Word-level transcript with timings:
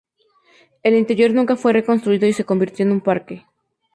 El 0.81 0.95
interior 0.97 1.29
nunca 1.29 1.55
fue 1.55 1.73
reconstruido 1.73 2.25
y 2.27 2.33
se 2.33 2.43
convirtió 2.43 2.83
en 2.83 2.91
un 2.93 3.01
parque. 3.01 3.45